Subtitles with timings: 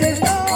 [0.00, 0.47] There's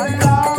[0.00, 0.49] Allah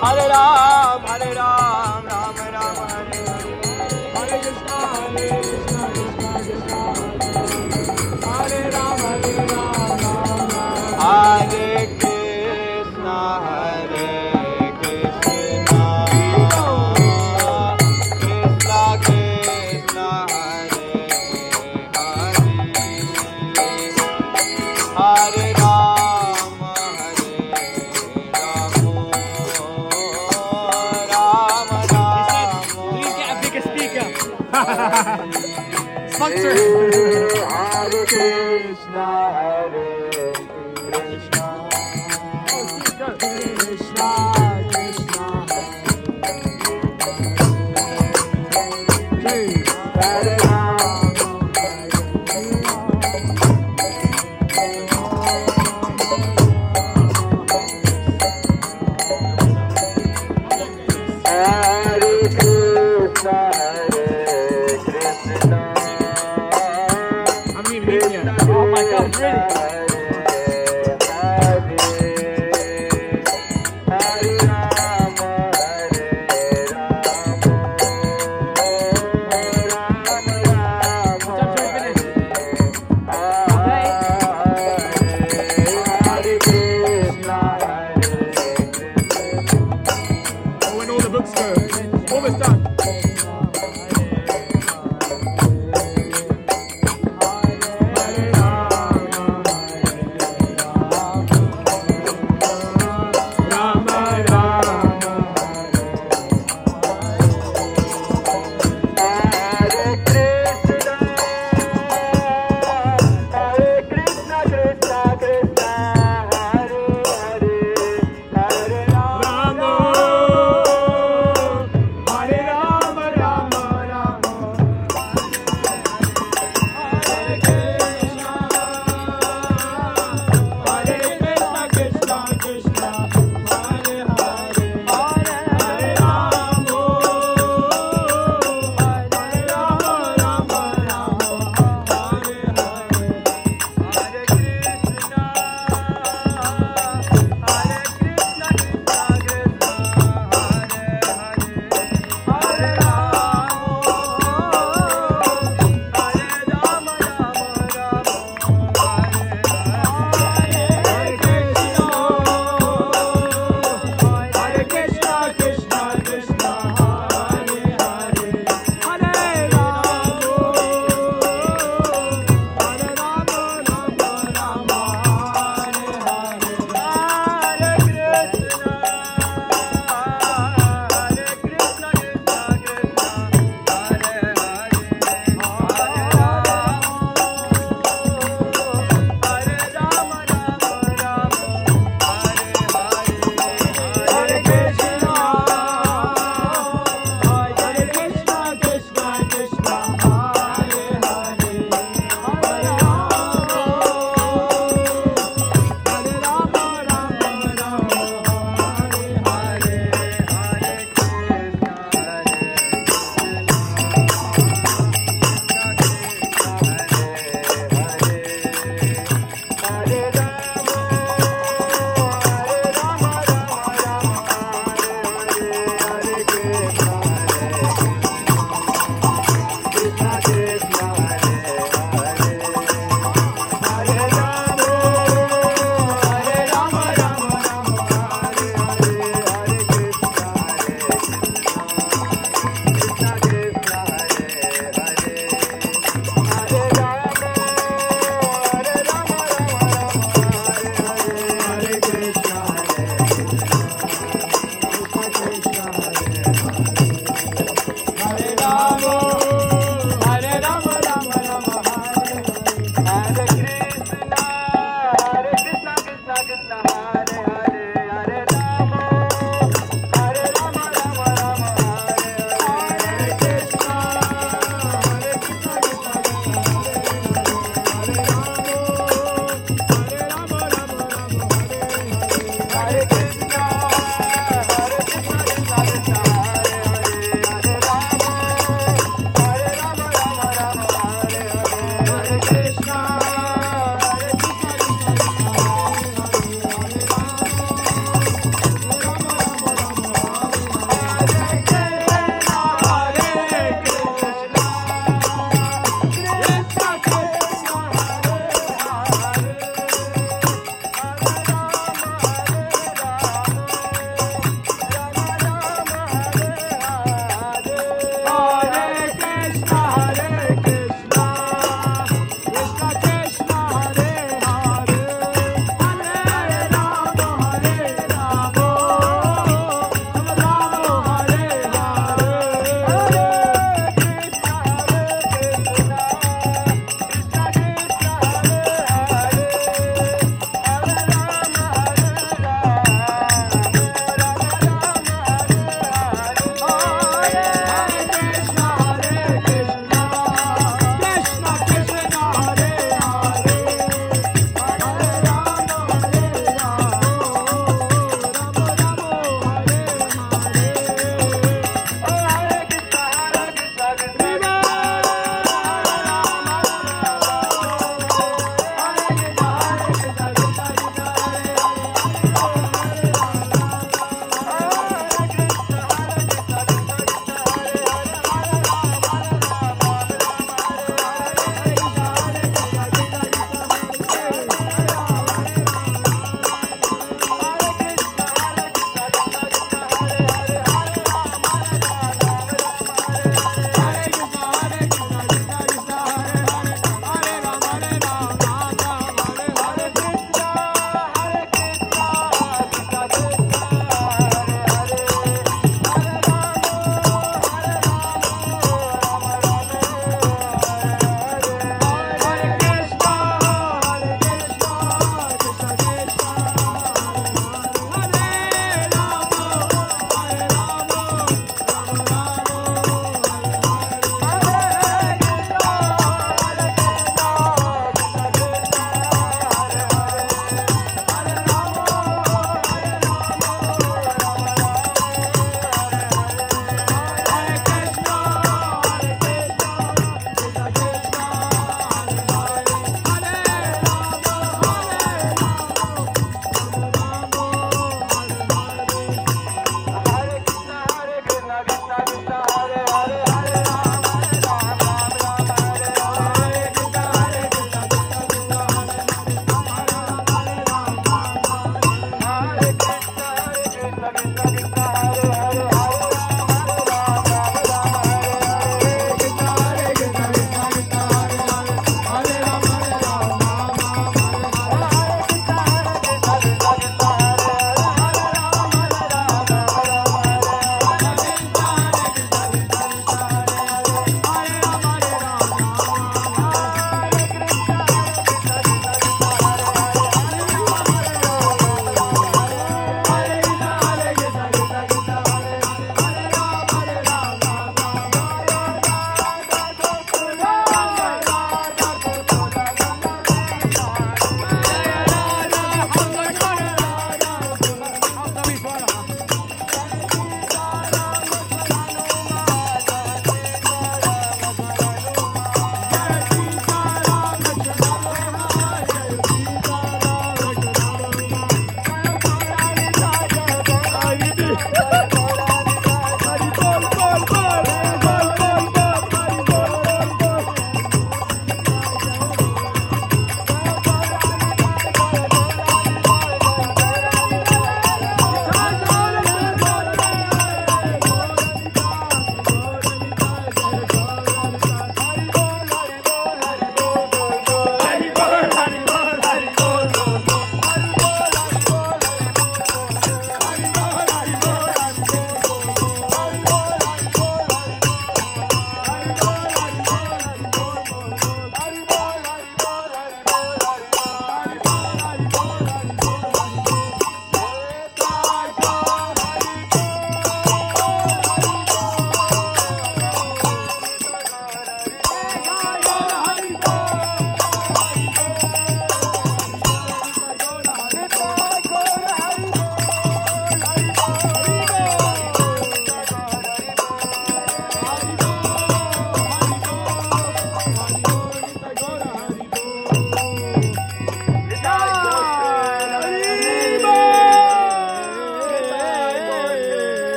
[0.00, 1.87] Hare Ram, Hare Ram.
[36.10, 36.52] Sponsor.
[37.48, 39.67] Hare Krishna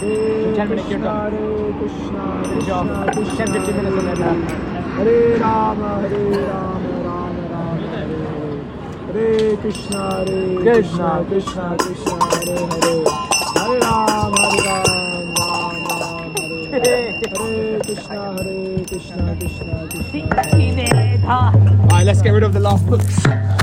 [0.00, 1.30] 10 minutes, you're done.
[1.30, 2.86] Good job.
[3.12, 4.34] 10 15 minutes then uh,
[4.96, 7.20] Hare Rama, Hare Rama,
[9.12, 13.04] Hare Krishna, Hare Krishna, Krishna Krishna, Hare Hare.
[13.60, 16.40] Hare Rama, Hare Rama, Rama Rama.
[16.70, 20.30] Hare Krishna, Hare Krishna, Krishna Krishna.
[21.28, 23.59] Alright, let's get rid of the last books.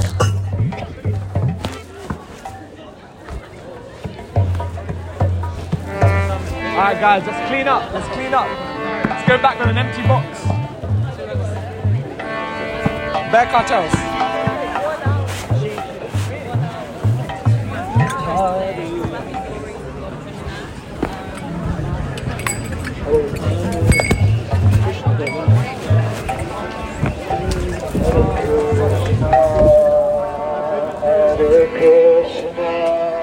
[6.77, 8.47] Alright guys, let's clean up, let's clean up.
[9.09, 10.45] Let's go back with an empty box.
[13.31, 13.91] Bear cartels.